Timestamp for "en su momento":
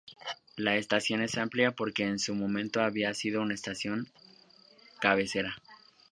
2.07-2.81